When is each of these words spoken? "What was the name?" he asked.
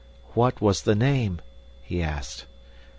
"What 0.33 0.59
was 0.59 0.81
the 0.81 0.95
name?" 0.95 1.41
he 1.83 2.01
asked. 2.01 2.47